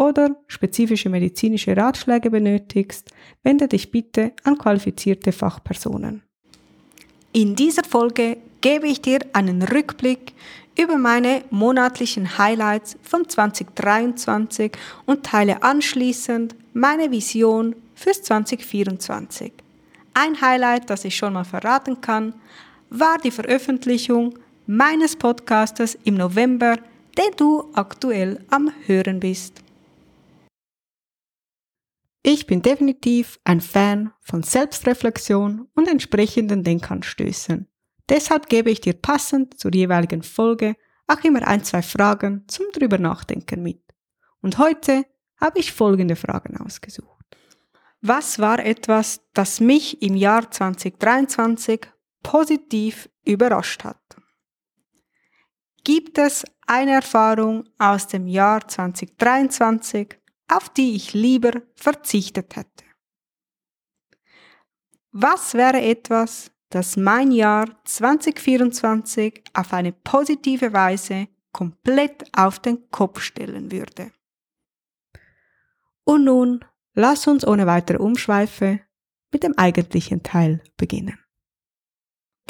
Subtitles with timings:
[0.00, 3.10] oder spezifische medizinische Ratschläge benötigst,
[3.42, 6.22] wende dich bitte an qualifizierte Fachpersonen.
[7.32, 10.32] In dieser Folge gebe ich dir einen Rückblick
[10.76, 14.72] über meine monatlichen Highlights von 2023
[15.04, 19.52] und teile anschließend meine Vision fürs 2024.
[20.14, 22.34] Ein Highlight, das ich schon mal verraten kann,
[22.88, 26.78] war die Veröffentlichung meines Podcastes im November,
[27.18, 29.62] den du aktuell am Hören bist.
[32.22, 37.66] Ich bin definitiv ein Fan von Selbstreflexion und entsprechenden Denkanstößen.
[38.10, 40.76] Deshalb gebe ich dir passend zur jeweiligen Folge
[41.06, 43.82] auch immer ein, zwei Fragen zum drüber nachdenken mit.
[44.42, 45.06] Und heute
[45.40, 47.24] habe ich folgende Fragen ausgesucht.
[48.02, 51.86] Was war etwas, das mich im Jahr 2023
[52.22, 54.00] positiv überrascht hat?
[55.84, 60.19] Gibt es eine Erfahrung aus dem Jahr 2023,
[60.50, 62.84] auf die ich lieber verzichtet hätte?
[65.12, 73.20] Was wäre etwas, das mein Jahr 2024 auf eine positive Weise komplett auf den Kopf
[73.20, 74.12] stellen würde?
[76.04, 78.80] Und nun lass uns ohne weitere Umschweife
[79.32, 81.18] mit dem eigentlichen Teil beginnen.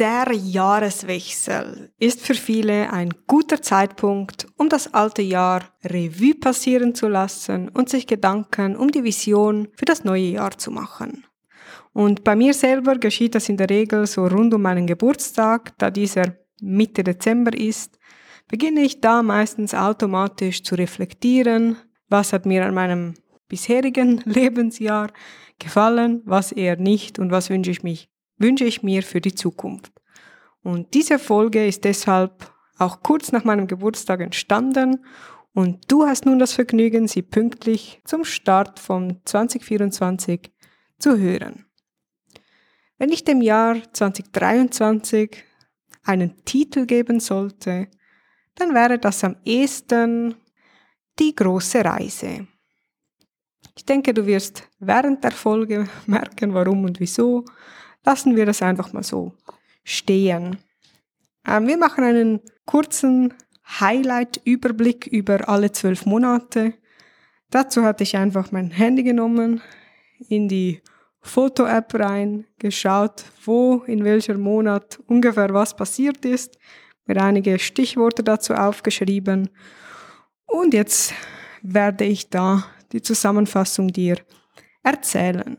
[0.00, 7.06] Der Jahreswechsel ist für viele ein guter Zeitpunkt, um das alte Jahr Revue passieren zu
[7.06, 11.26] lassen und sich Gedanken um die Vision für das neue Jahr zu machen.
[11.92, 15.90] Und bei mir selber geschieht das in der Regel so rund um meinen Geburtstag, da
[15.90, 17.98] dieser Mitte Dezember ist,
[18.48, 21.76] beginne ich da meistens automatisch zu reflektieren,
[22.08, 23.16] was hat mir an meinem
[23.48, 25.10] bisherigen Lebensjahr
[25.58, 28.09] gefallen, was eher nicht und was wünsche ich mich
[28.40, 29.92] wünsche ich mir für die Zukunft.
[30.62, 35.04] Und diese Folge ist deshalb auch kurz nach meinem Geburtstag entstanden
[35.52, 40.52] und du hast nun das Vergnügen, sie pünktlich zum Start von 2024
[40.98, 41.66] zu hören.
[42.98, 45.44] Wenn ich dem Jahr 2023
[46.04, 47.88] einen Titel geben sollte,
[48.54, 50.34] dann wäre das am ehesten
[51.18, 52.46] die große Reise.
[53.76, 57.44] Ich denke, du wirst während der Folge merken, warum und wieso.
[58.04, 59.32] Lassen wir das einfach mal so
[59.84, 60.58] stehen.
[61.46, 63.34] Ähm, wir machen einen kurzen
[63.80, 66.74] Highlight-Überblick über alle zwölf Monate.
[67.50, 69.60] Dazu hatte ich einfach mein Handy genommen,
[70.28, 70.82] in die
[71.22, 76.58] Foto-App rein, geschaut, wo in welcher Monat ungefähr was passiert ist,
[77.06, 79.50] mir einige Stichworte dazu aufgeschrieben
[80.50, 81.14] und jetzt
[81.62, 84.16] werde ich da die Zusammenfassung dir
[84.82, 85.58] erzählen.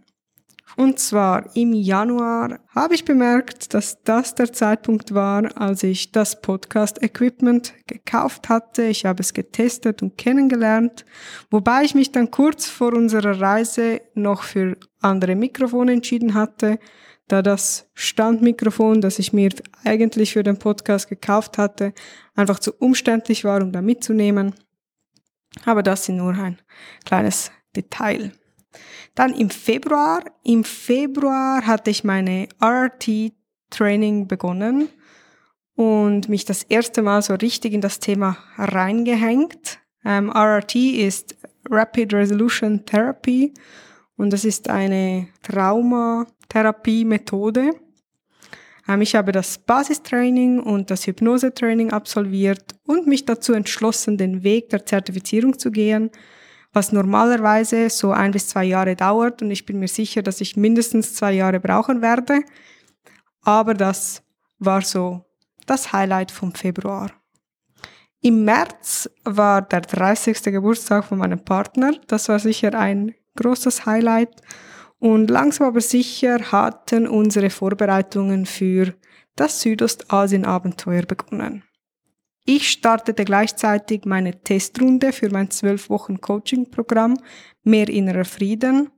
[0.81, 6.42] Und zwar im Januar habe ich bemerkt, dass das der Zeitpunkt war, als ich das
[6.42, 8.86] Podcast-Equipment gekauft hatte.
[8.86, 11.06] Ich habe es getestet und kennengelernt,
[11.51, 16.80] wobei ich mich dann kurz vor unserer Reise noch für andere Mikrofone entschieden hatte,
[17.27, 19.51] da das Standmikrofon, das ich mir
[19.84, 21.94] eigentlich für den Podcast gekauft hatte,
[22.34, 24.56] einfach zu umständlich war, um da mitzunehmen.
[25.63, 26.57] Aber das ist nur ein
[27.06, 28.31] kleines Detail.
[29.16, 33.34] Dann im Februar, im Februar hatte ich meine RRT
[33.70, 34.90] Training begonnen
[35.76, 39.80] und mich das erste Mal so richtig in das Thema reingehängt.
[40.06, 41.36] Ähm, RRT ist
[41.70, 43.54] Rapid Resolution Therapy
[44.18, 47.72] und das ist eine Traumatherapie-Methode.
[48.88, 54.70] Ähm, ich habe das Basistraining und das Hypnosetraining absolviert und mich dazu entschlossen, den Weg
[54.70, 56.12] der Zertifizierung zu gehen,
[56.74, 60.56] was normalerweise so ein bis zwei Jahre dauert und ich bin mir sicher, dass ich
[60.56, 62.42] mindestens zwei Jahre brauchen werde.
[63.44, 64.24] Aber das
[64.60, 65.26] war so
[65.66, 67.12] das Highlight vom Februar.
[68.22, 70.44] Im März war der 30.
[70.44, 71.94] Geburtstag von meinem Partner.
[72.08, 74.42] Das war sicher ein großes Highlight.
[75.00, 78.94] Und langsam aber sicher hatten unsere Vorbereitungen für
[79.36, 81.64] das Südostasien-Abenteuer begonnen.
[82.53, 87.18] Ich startete gleichzeitig meine Testrunde für mein 12 Wochen Coaching-Programm
[87.63, 88.89] Mehr innerer Frieden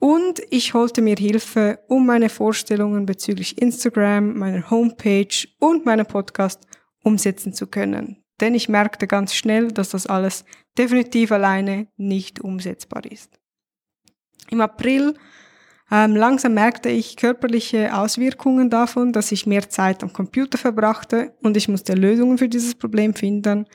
[0.00, 6.66] und ich holte mir Hilfe, um meine Vorstellungen bezüglich Instagram, meiner Homepage und meinem Podcast
[7.04, 8.24] umsetzen zu können.
[8.40, 10.44] Denn ich merkte ganz schnell, dass das alles
[10.76, 13.38] definitiv alleine nicht umsetzbar ist.
[14.50, 15.14] Im April
[15.90, 21.56] ähm, langsam merkte ich körperliche Auswirkungen davon, dass ich mehr Zeit am Computer verbrachte und
[21.56, 23.66] ich musste Lösungen für dieses Problem finden.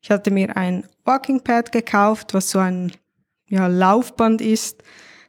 [0.00, 2.92] Ich hatte mir ein Walking Pad gekauft, was so ein
[3.46, 4.82] ja, Laufband ist,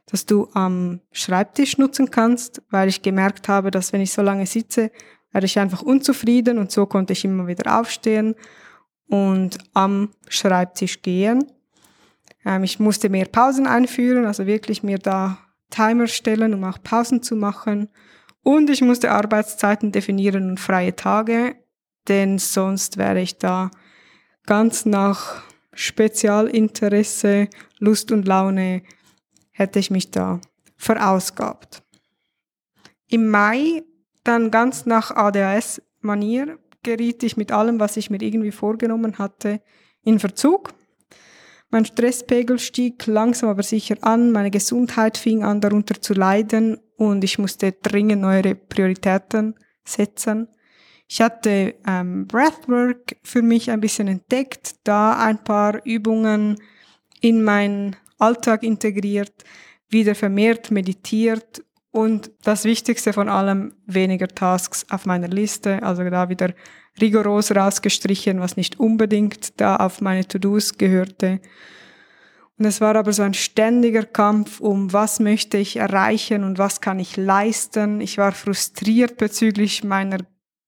[0.06, 4.46] das du am Schreibtisch nutzen kannst, weil ich gemerkt habe, dass wenn ich so lange
[4.46, 4.90] sitze,
[5.32, 8.34] werde ich einfach unzufrieden und so konnte ich immer wieder aufstehen
[9.06, 11.44] und am Schreibtisch gehen.
[12.46, 15.38] Ähm, ich musste mehr Pausen einführen, also wirklich mir da
[15.72, 17.88] Timer stellen, um auch Pausen zu machen.
[18.44, 21.56] Und ich musste Arbeitszeiten definieren und freie Tage,
[22.08, 23.70] denn sonst wäre ich da
[24.46, 25.42] ganz nach
[25.72, 27.48] Spezialinteresse,
[27.78, 28.82] Lust und Laune,
[29.50, 30.40] hätte ich mich da
[30.76, 31.82] verausgabt.
[33.08, 33.82] Im Mai,
[34.24, 39.60] dann ganz nach ADHS-Manier, geriet ich mit allem, was ich mir irgendwie vorgenommen hatte,
[40.02, 40.70] in Verzug.
[41.72, 47.24] Mein Stresspegel stieg langsam aber sicher an, meine Gesundheit fing an darunter zu leiden und
[47.24, 50.48] ich musste dringend neue Prioritäten setzen.
[51.08, 56.58] Ich hatte ähm, Breathwork für mich ein bisschen entdeckt, da ein paar Übungen
[57.22, 59.32] in meinen Alltag integriert,
[59.88, 66.30] wieder vermehrt meditiert und das Wichtigste von allem, weniger Tasks auf meiner Liste, also da
[66.30, 66.54] wieder
[67.00, 71.40] rigoros rausgestrichen, was nicht unbedingt da auf meine To-Dos gehörte.
[72.58, 76.80] Und es war aber so ein ständiger Kampf um, was möchte ich erreichen und was
[76.80, 78.00] kann ich leisten.
[78.00, 80.18] Ich war frustriert bezüglich meiner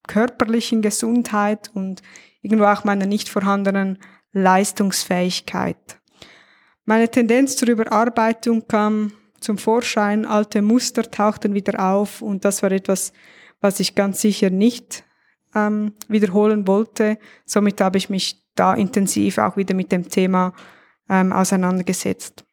[0.07, 2.03] körperlichen Gesundheit und
[2.43, 3.99] irgendwo auch meiner nicht vorhandenen
[4.33, 5.99] Leistungsfähigkeit.
[6.85, 9.13] Meine Tendenz zur Überarbeitung kam
[9.45, 13.13] zum Vorschein, alte Muster tauchten wieder auf und das war etwas,
[13.61, 15.05] was ich ganz sicher nicht
[15.55, 17.19] ähm, wiederholen wollte.
[17.45, 20.53] Somit habe ich mich da intensiv auch wieder mit dem Thema
[21.09, 22.45] ähm, auseinandergesetzt.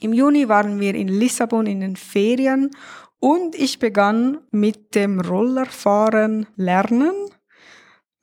[0.00, 2.70] Im Juni waren wir in Lissabon in den Ferien
[3.18, 7.14] und ich begann mit dem Rollerfahren lernen.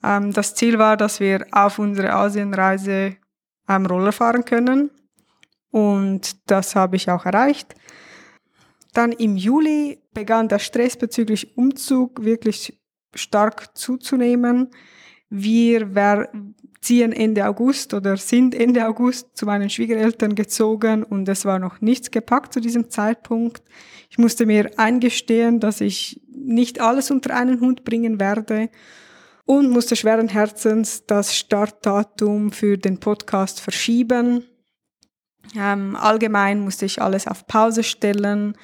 [0.04, 3.18] Ähm, das Ziel war, dass wir auf unsere Asienreise
[3.68, 4.92] ähm, Roller fahren können
[5.76, 7.76] und das habe ich auch erreicht.
[8.94, 12.80] Dann im Juli begann der Stress bezüglich Umzug wirklich
[13.14, 14.70] stark zuzunehmen.
[15.30, 16.30] Wir
[16.80, 21.82] ziehen Ende August oder sind Ende August zu meinen Schwiegereltern gezogen und es war noch
[21.82, 23.62] nichts gepackt zu diesem Zeitpunkt.
[24.10, 28.70] Ich musste mir eingestehen, dass ich nicht alles unter einen Hund bringen werde
[29.44, 34.46] und musste schweren Herzens das Startdatum für den Podcast verschieben.
[35.58, 38.58] Ähm, allgemein musste ich alles auf Pause stellen.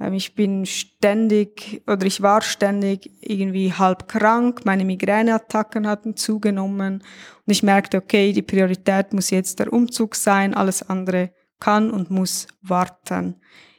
[0.00, 4.64] Ähm, ich bin ständig oder ich war ständig irgendwie halb krank.
[4.64, 7.02] Meine Migräneattacken hatten zugenommen
[7.46, 10.54] und ich merkte, okay, die Priorität muss jetzt der Umzug sein.
[10.54, 13.36] Alles andere kann und muss warten.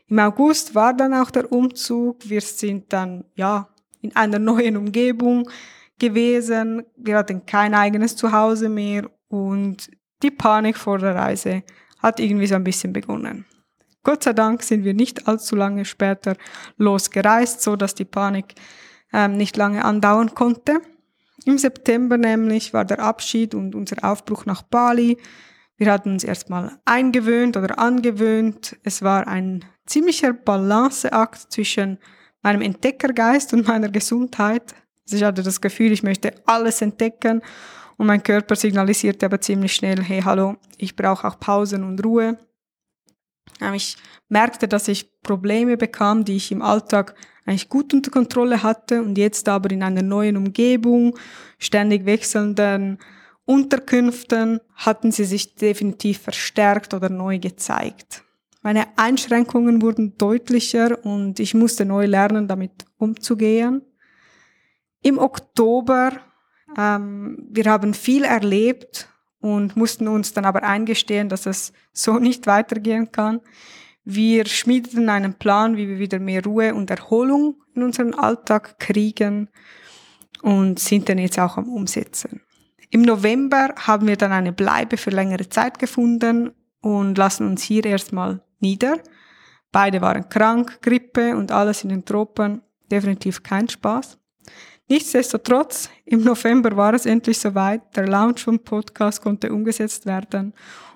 [0.08, 2.30] Im August war dann auch der Umzug.
[2.30, 3.70] Wir sind dann, ja,
[4.02, 5.50] in einer neuen Umgebung
[6.00, 6.84] gewesen.
[6.96, 9.90] Wir hatten kein eigenes Zuhause mehr und
[10.24, 11.64] die Panik vor der Reise
[12.06, 13.46] hat irgendwie so ein bisschen begonnen.
[14.04, 16.36] Gott sei Dank sind wir nicht allzu lange später
[16.78, 18.54] losgereist, so dass die Panik
[19.12, 20.82] ähm, nicht lange andauern konnte.
[21.46, 25.18] Im September nämlich war der Abschied und unser Aufbruch nach Bali.
[25.78, 28.78] Wir hatten uns erstmal eingewöhnt oder angewöhnt.
[28.84, 31.98] Es war ein ziemlicher Balanceakt zwischen
[32.44, 34.76] meinem Entdeckergeist und meiner Gesundheit.
[35.06, 37.42] Also ich hatte das Gefühl, ich möchte alles entdecken
[37.98, 42.38] und mein Körper signalisierte aber ziemlich schnell, hey, hallo, ich brauche auch Pausen und Ruhe.
[43.74, 43.98] Ich
[44.28, 49.18] merkte, dass ich Probleme bekam, die ich im Alltag eigentlich gut unter Kontrolle hatte und
[49.18, 51.18] jetzt aber in einer neuen Umgebung,
[51.60, 52.98] ständig wechselnden
[53.46, 58.24] Unterkünften hatten sie sich definitiv verstärkt oder neu gezeigt.
[58.64, 63.84] Meine Einschränkungen wurden deutlicher und ich musste neu lernen, damit umzugehen.
[65.04, 66.14] Im Oktober,
[66.78, 72.48] ähm, wir haben viel erlebt und mussten uns dann aber eingestehen, dass es so nicht
[72.48, 73.42] weitergehen kann.
[74.04, 79.50] Wir schmiedeten einen Plan, wie wir wieder mehr Ruhe und Erholung in unseren Alltag kriegen
[80.42, 82.42] und sind dann jetzt auch am Umsetzen.
[82.92, 86.52] Im November haben wir dann eine Bleibe für längere Zeit gefunden
[86.82, 89.00] und lassen uns hier erstmal nieder.
[89.72, 92.62] Beide waren krank, Grippe und alles in den Tropen.
[92.92, 94.20] Definitiv kein Spaß.
[94.88, 97.96] Nichtsdestotrotz, im November war es endlich soweit.
[97.96, 100.54] Der Launch vom Podcast konnte umgesetzt werden.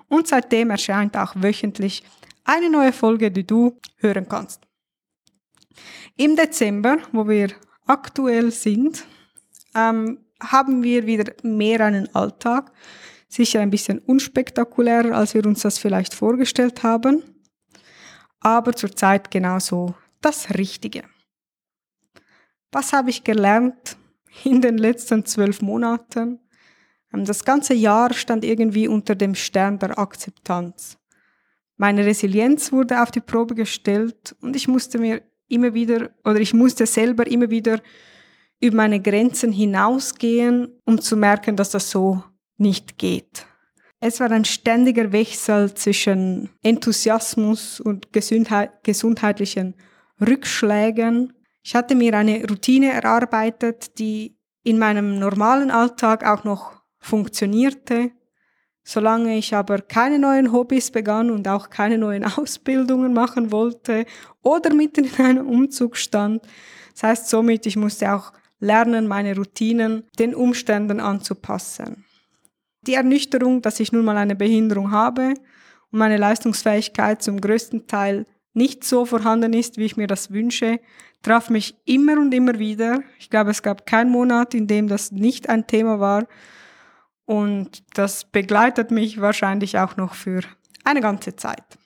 [0.08, 2.04] Und seitdem erscheint auch wöchentlich
[2.44, 4.66] eine neue Folge, die du hören kannst.
[6.16, 7.50] Im Dezember, wo wir
[7.86, 9.04] aktuell sind,
[9.74, 12.72] ähm, haben wir wieder mehr einen Alltag.
[13.28, 17.22] Sicher ein bisschen unspektakulärer, als wir uns das vielleicht vorgestellt haben,
[18.40, 21.04] aber zurzeit genauso das Richtige.
[22.72, 23.96] Was habe ich gelernt
[24.44, 26.38] in den letzten zwölf Monaten?
[27.12, 30.98] Ähm, das ganze Jahr stand irgendwie unter dem Stern der Akzeptanz.
[31.76, 36.54] Meine Resilienz wurde auf die Probe gestellt und ich musste mir immer wieder oder ich
[36.54, 37.80] musste selber immer wieder
[38.60, 42.22] über meine Grenzen hinausgehen, um zu merken, dass das so
[42.58, 43.46] nicht geht.
[44.00, 49.74] Es war ein ständiger Wechsel zwischen Enthusiasmus und Gesundheit, gesundheitlichen
[50.20, 51.32] Rückschlägen.
[51.62, 58.12] Ich hatte mir eine Routine erarbeitet, die in meinem normalen Alltag auch noch funktionierte.
[58.82, 64.06] Solange ich aber keine neuen Hobbys begann und auch keine neuen Ausbildungen machen wollte
[64.42, 66.42] oder mitten in einem Umzug stand,
[66.92, 72.04] das heißt somit, ich musste auch lernen, meine Routinen den Umständen anzupassen.
[72.86, 75.34] Die Ernüchterung, dass ich nun mal eine Behinderung habe
[75.90, 80.80] und meine Leistungsfähigkeit zum größten Teil nicht so vorhanden ist, wie ich mir das wünsche,
[81.22, 83.02] traf mich immer und immer wieder.
[83.18, 86.26] Ich glaube, es gab keinen Monat, in dem das nicht ein Thema war
[87.30, 90.40] und das begleitet mich wahrscheinlich auch noch für
[90.82, 91.78] eine ganze Zeit.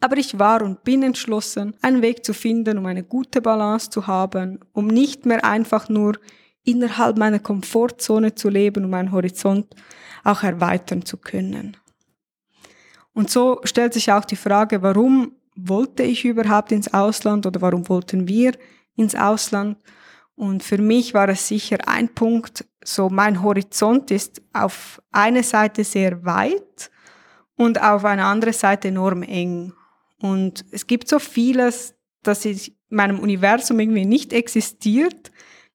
[0.00, 4.06] Aber ich war und bin entschlossen, einen Weg zu finden, um eine gute Balance zu
[4.06, 6.18] haben, um nicht mehr einfach nur
[6.64, 9.74] innerhalb meiner Komfortzone zu leben, um meinen Horizont
[10.22, 11.78] auch erweitern zu können.
[13.14, 17.88] Und so stellt sich auch die Frage, warum wollte ich überhaupt ins Ausland oder warum
[17.88, 18.52] wollten wir
[18.96, 19.78] ins Ausland?
[20.34, 25.82] Und für mich war es sicher ein Punkt, so mein Horizont ist auf eine Seite
[25.82, 26.90] sehr weit
[27.56, 29.72] und auf eine andere Seite enorm eng.
[30.20, 35.32] Und es gibt so vieles, das in meinem Universum irgendwie nicht existiert,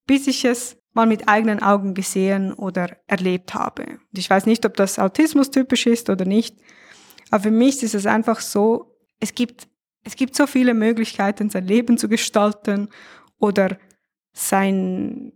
[0.07, 3.83] bis ich es mal mit eigenen Augen gesehen oder erlebt habe.
[3.83, 6.57] Und ich weiß nicht, ob das Autismus typisch ist oder nicht,
[7.31, 9.67] aber für mich ist es einfach so, es gibt,
[10.03, 12.89] es gibt so viele Möglichkeiten, sein Leben zu gestalten
[13.39, 13.77] oder
[14.33, 15.33] sein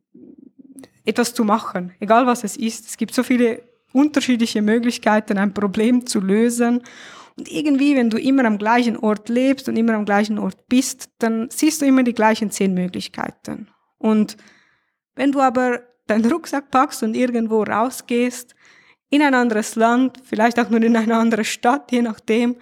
[1.06, 2.88] etwas zu machen, egal was es ist.
[2.88, 6.84] Es gibt so viele unterschiedliche Möglichkeiten, ein Problem zu lösen.
[7.38, 11.10] Und irgendwie, wenn du immer am gleichen Ort lebst und immer am gleichen Ort bist,
[11.20, 13.70] dann siehst du immer die gleichen zehn Möglichkeiten.
[13.98, 14.38] Und
[15.16, 18.56] wenn du aber deinen Rucksack packst und irgendwo rausgehst,
[19.10, 22.58] in ein anderes Land, vielleicht auch nur in eine andere Stadt, je nachdem,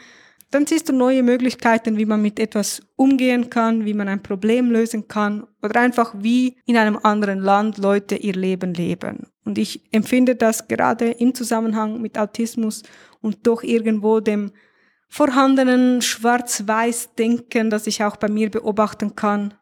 [0.51, 4.71] dann siehst du neue Möglichkeiten, wie man mit etwas umgehen kann, wie man ein Problem
[4.71, 9.27] lösen kann oder einfach wie in einem anderen Land Leute ihr Leben leben.
[9.43, 12.83] Und ich empfinde das gerade im Zusammenhang mit Autismus
[13.21, 14.51] und doch irgendwo dem
[15.07, 19.53] vorhandenen Schwarz-Weiß-Denken, das ich auch bei mir beobachten kann,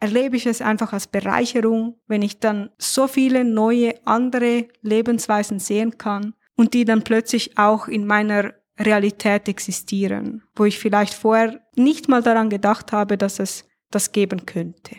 [0.00, 5.98] erlebe ich es einfach als Bereicherung, wenn ich dann so viele neue andere Lebensweisen sehen
[5.98, 12.08] kann und die dann plötzlich auch in meiner Realität existieren, wo ich vielleicht vorher nicht
[12.08, 14.96] mal daran gedacht habe, dass es das geben könnte.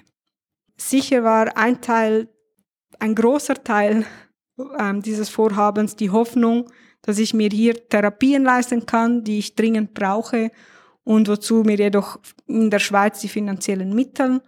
[0.78, 2.28] Sicher war ein Teil,
[3.00, 4.06] ein großer Teil
[4.80, 6.70] ähm, dieses Vorhabens die Hoffnung,
[7.02, 10.52] dass ich mir hier Therapien leisten kann, die ich dringend brauche
[11.04, 14.42] und wozu mir jedoch in der Schweiz die finanziellen Mittel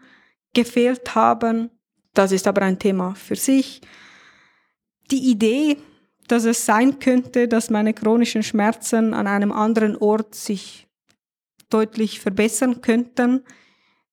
[0.53, 1.71] gefehlt haben.
[2.13, 3.81] Das ist aber ein Thema für sich.
[5.09, 5.77] Die Idee,
[6.27, 10.87] dass es sein könnte, dass meine chronischen Schmerzen an einem anderen Ort sich
[11.69, 13.43] deutlich verbessern könnten.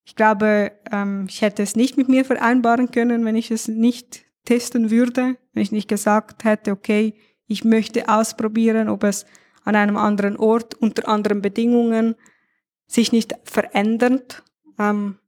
[0.04, 4.24] Ich glaube, ähm, ich hätte es nicht mit mir vereinbaren können, wenn ich es nicht
[4.44, 7.14] testen würde, wenn ich nicht gesagt hätte, okay,
[7.46, 9.26] ich möchte ausprobieren, ob es
[9.64, 12.14] an einem anderen Ort unter anderen Bedingungen
[12.86, 14.42] sich nicht verändert,
[14.78, 15.18] ähm,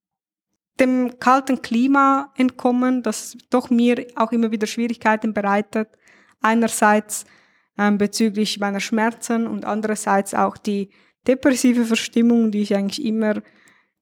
[0.80, 5.88] dem kalten Klima entkommen, das doch mir auch immer wieder Schwierigkeiten bereitet.
[6.42, 7.24] Einerseits
[7.78, 10.90] ähm, bezüglich meiner Schmerzen und andererseits auch die
[11.26, 13.42] depressive Verstimmung, die ich eigentlich immer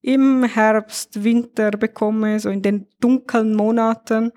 [0.02, 4.32] im Herbst, Winter bekomme, so in den dunklen Monaten.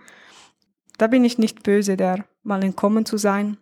[0.97, 3.57] Da bin ich nicht böse, der mal entkommen zu sein.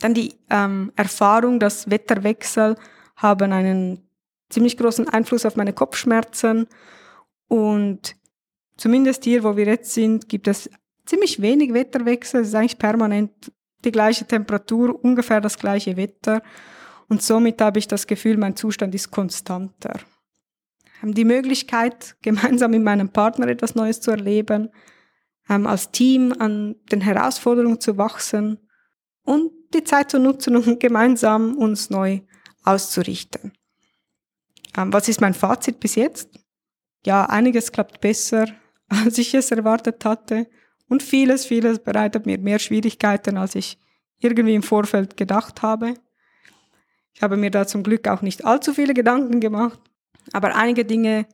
[0.00, 2.76] Dann die ähm, Erfahrung, dass Wetterwechsel
[3.16, 4.08] haben einen
[4.48, 6.66] ziemlich großen Einfluss auf meine Kopfschmerzen
[7.48, 8.16] und
[8.76, 10.70] zumindest hier, wo wir jetzt sind, gibt es
[11.10, 12.42] ziemlich wenig Wetterwechsel.
[12.42, 13.52] Es ist eigentlich permanent
[13.84, 16.42] die gleiche Temperatur, ungefähr das gleiche Wetter.
[17.08, 19.98] Und somit habe ich das Gefühl, mein Zustand ist konstanter.
[21.02, 24.70] Haben die Möglichkeit, gemeinsam mit meinem Partner etwas Neues zu erleben,
[25.48, 28.60] als Team an den Herausforderungen zu wachsen
[29.24, 32.20] und die Zeit zu nutzen, um gemeinsam uns neu
[32.62, 33.52] auszurichten.
[34.76, 36.38] Ähm, was ist mein Fazit bis jetzt?
[37.04, 38.46] Ja, einiges klappt besser,
[38.88, 40.46] als ich es erwartet hatte.
[40.90, 43.78] Und vieles, vieles bereitet mir mehr Schwierigkeiten, als ich
[44.18, 45.94] irgendwie im Vorfeld gedacht habe.
[47.14, 49.78] Ich habe mir da zum Glück auch nicht allzu viele Gedanken gemacht,
[50.32, 51.26] aber einige Dinge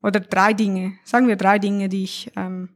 [0.00, 2.68] oder drei Dinge, sagen wir drei Dinge, die ich, ähm,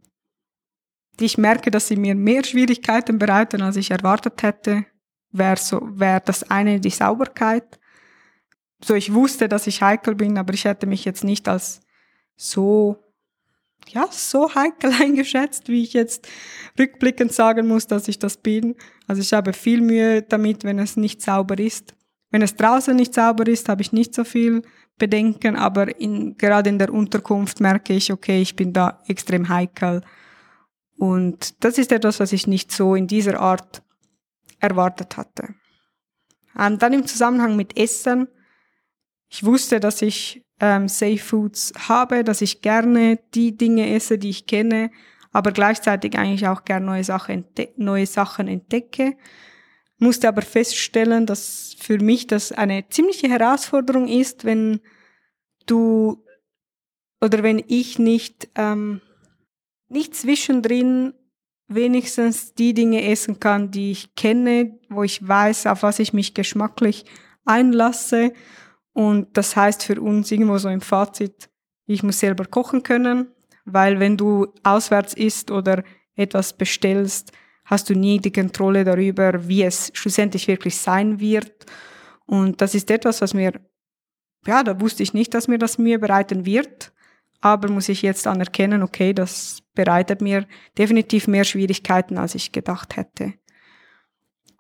[1.21, 4.87] die ich merke, dass sie mir mehr Schwierigkeiten bereiten, als ich erwartet hätte,
[5.31, 7.79] wäre so, wäre das eine die Sauberkeit.
[8.83, 11.81] So, ich wusste, dass ich heikel bin, aber ich hätte mich jetzt nicht als
[12.35, 13.08] so,
[13.91, 16.29] ja, so heikel eingeschätzt, wie ich jetzt
[16.79, 18.77] rückblickend sagen muss, dass ich das bin.
[19.07, 21.95] Also ich habe viel Mühe damit, wenn es nicht sauber ist.
[22.31, 24.63] Wenn es draußen nicht sauber ist, habe ich nicht so viel
[24.99, 30.03] Bedenken, aber in, gerade in der Unterkunft merke ich, okay, ich bin da extrem heikel.
[30.97, 33.83] Und das ist etwas, was ich nicht so in dieser Art
[34.59, 35.55] erwartet hatte.
[36.59, 38.27] Ähm, dann im Zusammenhang mit Essen.
[39.31, 44.31] Ich wusste, dass ich ähm, Safe Foods habe, dass ich gerne die Dinge esse, die
[44.31, 44.91] ich kenne,
[45.33, 47.45] aber gleichzeitig eigentlich auch gerne neue Sachen,
[47.77, 49.17] neue Sachen entdecke.
[49.99, 54.81] Musste aber feststellen, dass für mich das eine ziemliche Herausforderung ist, wenn
[55.67, 56.25] du
[57.21, 59.01] oder wenn ich nicht, ähm,
[59.89, 61.15] nicht zwischendrin
[61.67, 66.35] wenigstens die Dinge essen kann, die ich kenne, wo ich weiß, auf was ich mich
[66.35, 67.05] geschmacklich
[67.45, 68.33] einlasse.
[68.99, 71.49] Und das heißt für uns irgendwo so im Fazit,
[71.87, 73.29] ich muss selber kochen können,
[73.65, 75.85] weil wenn du auswärts isst oder
[76.17, 77.31] etwas bestellst,
[77.65, 81.65] hast du nie die Kontrolle darüber, wie es schlussendlich wirklich sein wird.
[82.27, 83.53] Und das ist etwas, was mir,
[84.49, 86.93] ja, da wusste ich nicht, dass mir das Mühe bereiten wird.
[87.41, 90.45] Aber muss ich jetzt anerkennen, okay, das bereitet mir
[90.77, 93.35] definitiv mehr Schwierigkeiten, als ich gedacht hätte.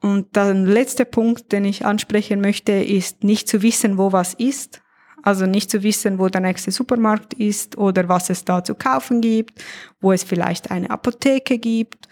[0.00, 4.80] Und der letzte Punkt, den ich ansprechen möchte, ist nicht zu wissen, wo was ist.
[5.22, 9.20] Also nicht zu wissen, wo der nächste Supermarkt ist oder was es da zu kaufen
[9.20, 9.62] gibt,
[10.00, 12.08] wo es vielleicht eine Apotheke gibt,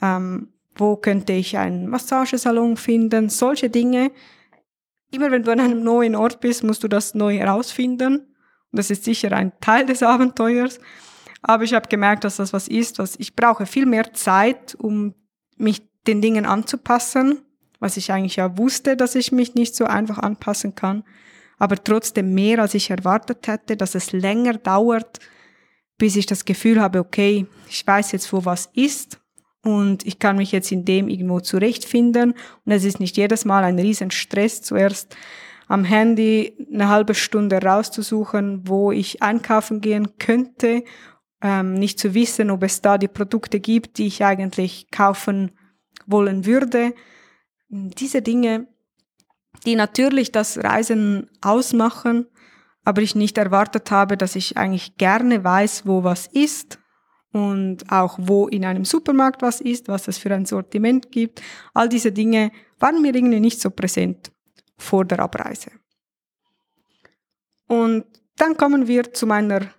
[0.00, 4.12] ähm, wo könnte ich einen Massagesalon finden, solche Dinge.
[5.10, 8.18] Immer wenn du an einem neuen Ort bist, musst du das neu herausfinden.
[8.18, 10.80] Und das ist sicher ein Teil des Abenteuers.
[11.42, 15.14] Aber ich habe gemerkt, dass das was ist, was ich brauche viel mehr Zeit, um
[15.56, 17.42] mich den Dingen anzupassen,
[17.80, 21.04] was ich eigentlich ja wusste, dass ich mich nicht so einfach anpassen kann,
[21.58, 25.20] aber trotzdem mehr, als ich erwartet hätte, dass es länger dauert,
[25.98, 29.20] bis ich das Gefühl habe, okay, ich weiß jetzt, wo was ist
[29.62, 32.34] und ich kann mich jetzt in dem irgendwo zurechtfinden.
[32.64, 35.16] Und es ist nicht jedes Mal ein riesen Stress, zuerst
[35.68, 40.82] am Handy eine halbe Stunde rauszusuchen, wo ich einkaufen gehen könnte
[41.44, 45.52] ähm, nicht zu wissen, ob es da die Produkte gibt, die ich eigentlich kaufen
[46.06, 46.94] wollen würde.
[47.68, 48.68] Diese Dinge,
[49.64, 52.26] die natürlich das Reisen ausmachen,
[52.84, 56.78] aber ich nicht erwartet habe, dass ich eigentlich gerne weiß, wo was ist
[57.32, 61.42] und auch wo in einem Supermarkt was ist, was es für ein Sortiment gibt.
[61.72, 64.30] All diese Dinge waren mir irgendwie nicht so präsent
[64.76, 65.70] vor der Abreise.
[67.66, 68.04] Und
[68.36, 69.70] dann kommen wir zu meiner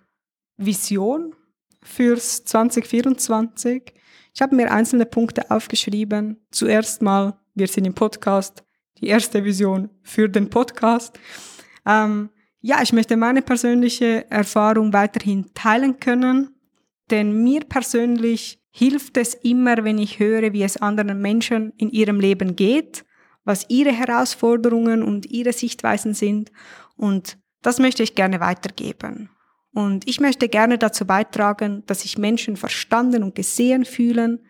[0.56, 1.34] Vision
[1.82, 3.94] fürs 2024.
[4.36, 6.36] Ich habe mir einzelne Punkte aufgeschrieben.
[6.50, 8.64] Zuerst mal, wir sind im Podcast,
[9.00, 11.18] die erste Vision für den Podcast.
[11.86, 12.28] Ähm,
[12.60, 16.54] ja, ich möchte meine persönliche Erfahrung weiterhin teilen können,
[17.10, 22.20] denn mir persönlich hilft es immer, wenn ich höre, wie es anderen Menschen in ihrem
[22.20, 23.06] Leben geht,
[23.44, 26.52] was ihre Herausforderungen und ihre Sichtweisen sind
[26.98, 29.30] und das möchte ich gerne weitergeben.
[29.76, 34.40] Und ich möchte gerne dazu beitragen, dass sich Menschen verstanden und gesehen fühlen,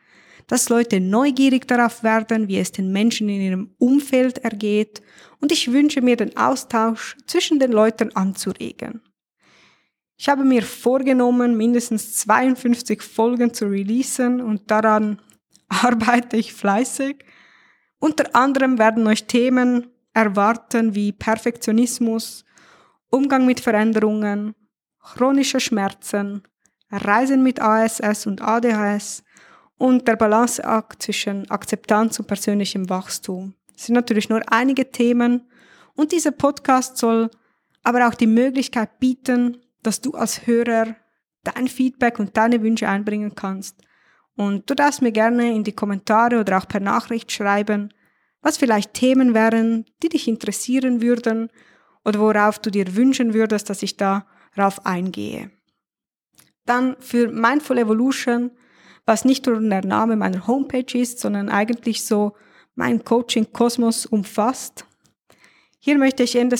[0.46, 5.02] dass Leute neugierig darauf werden, wie es den Menschen in ihrem Umfeld ergeht.
[5.40, 9.00] Und ich wünsche mir den Austausch zwischen den Leuten anzuregen.
[10.16, 15.20] Ich habe mir vorgenommen, mindestens 52 Folgen zu releasen und daran
[15.68, 17.24] arbeite ich fleißig.
[17.98, 22.44] Unter anderem werden euch Themen erwarten wie Perfektionismus,
[23.10, 24.54] Umgang mit Veränderungen,
[25.14, 26.42] chronische Schmerzen,
[26.90, 29.22] Reisen mit ASS und ADHS
[29.78, 33.54] und der Balanceakt zwischen Akzeptanz und persönlichem Wachstum.
[33.72, 35.48] Das sind natürlich nur einige Themen
[35.94, 37.30] und dieser Podcast soll
[37.82, 40.96] aber auch die Möglichkeit bieten, dass du als Hörer
[41.44, 43.80] dein Feedback und deine Wünsche einbringen kannst.
[44.36, 47.94] Und du darfst mir gerne in die Kommentare oder auch per Nachricht schreiben,
[48.42, 51.48] was vielleicht Themen wären, die dich interessieren würden
[52.04, 53.96] oder worauf du dir wünschen würdest, dass ich
[54.56, 55.50] darauf eingehe.
[56.64, 58.50] Dann für Mindful Evolution,
[59.04, 62.32] was nicht nur der Name meiner Homepage ist, sondern eigentlich so
[62.74, 64.84] mein Coaching-Kosmos umfasst.
[65.78, 66.56] Hier möchte ich Ende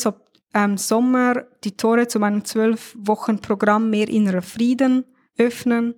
[0.55, 5.05] ähm, Sommer die Tore zu meinem zwölf Wochen Programm Mehr innerer Frieden
[5.37, 5.95] öffnen.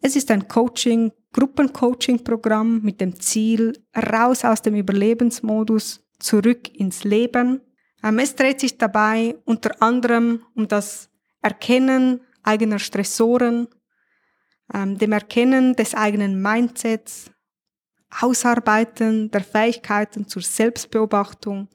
[0.00, 7.60] Es ist ein Coaching, Gruppencoaching-Programm mit dem Ziel, raus aus dem Überlebensmodus, zurück ins Leben.
[8.02, 11.10] Ähm, es dreht sich dabei unter anderem um das
[11.44, 13.68] Erkennen eigener Stressoren,
[14.72, 17.30] ähm, dem Erkennen des eigenen Mindsets,
[18.18, 21.68] Ausarbeiten der Fähigkeiten zur Selbstbeobachtung,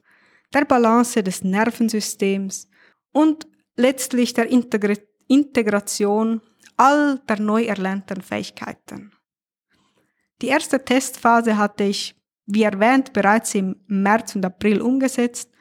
[0.52, 2.68] der Balance des Nervensystems
[3.12, 4.94] und letztlich der Integra
[5.28, 6.40] Integration
[6.76, 9.12] all der neu erlernten Fähigkeiten.
[10.42, 15.52] Die erste Testphase hatte ich, wie erwähnt, bereits im März und April umgesetzt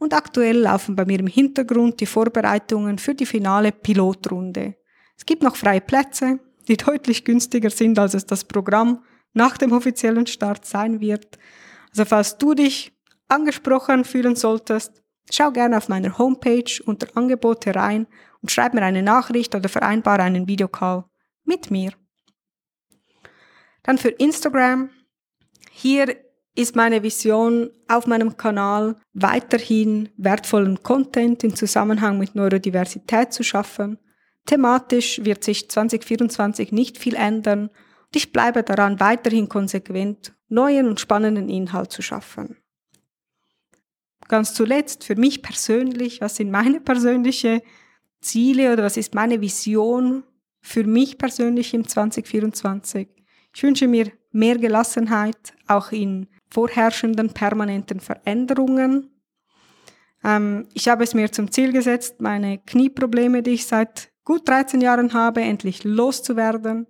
[0.00, 4.74] und aktuell laufen bei mir im Hintergrund die Vorbereitungen für die finale Pilotrunde.
[5.16, 9.72] Es gibt noch freie Plätze, die deutlich günstiger sind, als es das Programm nach dem
[9.72, 11.38] offiziellen Start sein wird.
[11.90, 12.92] Also falls du dich
[13.28, 18.06] angesprochen fühlen solltest, schau gerne auf meiner Homepage unter Angebote rein
[18.40, 21.04] und schreib mir eine Nachricht oder vereinbare einen Videocall
[21.44, 21.92] mit mir.
[23.82, 24.88] Dann für Instagram.
[25.70, 26.16] Hier
[26.60, 33.98] ist meine Vision auf meinem Kanal weiterhin wertvollen Content im Zusammenhang mit Neurodiversität zu schaffen.
[34.46, 41.00] Thematisch wird sich 2024 nicht viel ändern und ich bleibe daran, weiterhin konsequent neuen und
[41.00, 42.56] spannenden Inhalt zu schaffen
[44.30, 47.60] ganz zuletzt für mich persönlich, was sind meine persönlichen
[48.22, 50.22] Ziele oder was ist meine Vision
[50.62, 53.08] für mich persönlich im 2024?
[53.54, 59.10] Ich wünsche mir mehr Gelassenheit, auch in vorherrschenden permanenten Veränderungen.
[60.24, 64.80] Ähm, ich habe es mir zum Ziel gesetzt, meine Knieprobleme, die ich seit gut 13
[64.80, 66.86] Jahren habe, endlich loszuwerden.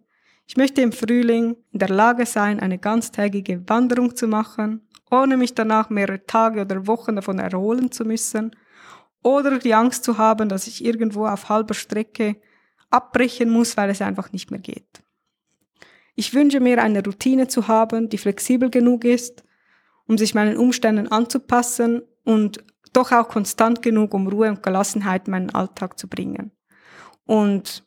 [0.46, 5.54] Ich möchte im Frühling in der Lage sein, eine ganztägige Wanderung zu machen ohne mich
[5.54, 8.54] danach mehrere Tage oder Wochen davon erholen zu müssen
[9.22, 12.36] oder die Angst zu haben, dass ich irgendwo auf halber Strecke
[12.90, 15.02] abbrechen muss, weil es einfach nicht mehr geht.
[16.14, 19.44] Ich wünsche mir eine Routine zu haben, die flexibel genug ist,
[20.10, 25.30] um sich meinen Umständen anzupassen und doch auch konstant genug, um Ruhe und Gelassenheit in
[25.30, 26.50] meinen Alltag zu bringen.
[27.26, 27.84] Und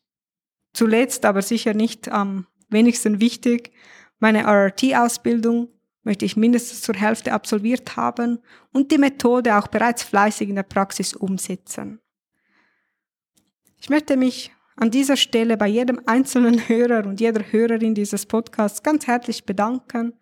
[0.72, 3.74] zuletzt, aber sicher nicht am wenigsten wichtig,
[4.20, 5.68] meine RRT-Ausbildung
[6.04, 8.40] möchte ich mindestens zur Hälfte absolviert haben
[8.72, 12.00] und die Methode auch bereits fleißig in der Praxis umsetzen.
[13.82, 18.82] Ich möchte mich an dieser Stelle bei jedem einzelnen Hörer und jeder Hörerin dieses Podcasts
[18.82, 20.14] ganz herzlich bedanken.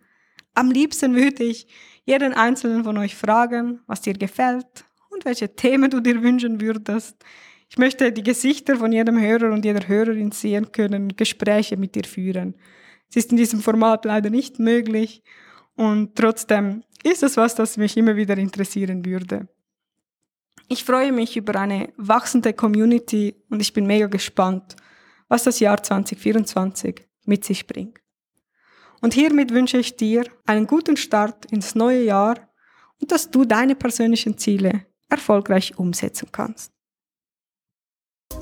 [0.54, 1.68] Am liebsten würde ich
[2.06, 7.16] jeden einzelnen von euch fragen, was dir gefällt und welche Themen du dir wünschen würdest.
[7.70, 12.04] Ich möchte die Gesichter von jedem Hörer und jeder Hörerin sehen können, Gespräche mit dir
[12.04, 12.56] führen.
[13.10, 15.24] Es ist in diesem Format leider nicht möglich
[15.76, 19.48] und trotzdem ist es was, das mich immer wieder interessieren würde.
[20.68, 24.76] Ich freue mich über eine wachsende Community und ich bin mega gespannt,
[25.28, 28.01] was das Jahr 2024 mit sich bringt.
[29.02, 32.36] Und hiermit wünsche ich dir einen guten Start ins neue Jahr
[33.00, 36.72] und dass du deine persönlichen Ziele erfolgreich umsetzen kannst.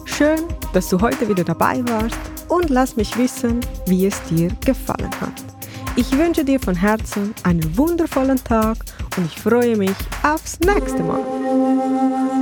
[0.05, 0.39] Schön,
[0.73, 2.19] dass du heute wieder dabei warst
[2.49, 5.33] und lass mich wissen, wie es dir gefallen hat.
[5.95, 8.77] Ich wünsche dir von Herzen einen wundervollen Tag
[9.17, 12.38] und ich freue mich aufs nächste Mal.